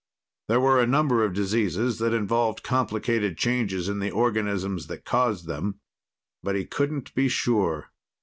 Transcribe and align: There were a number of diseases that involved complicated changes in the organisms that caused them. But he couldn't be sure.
There 0.47 0.59
were 0.59 0.81
a 0.81 0.87
number 0.87 1.23
of 1.23 1.35
diseases 1.35 1.99
that 1.99 2.11
involved 2.11 2.63
complicated 2.63 3.37
changes 3.37 3.87
in 3.87 3.99
the 3.99 4.09
organisms 4.09 4.87
that 4.87 5.05
caused 5.05 5.45
them. 5.45 5.79
But 6.41 6.55
he 6.55 6.65
couldn't 6.65 7.13
be 7.13 7.29
sure. 7.29 7.91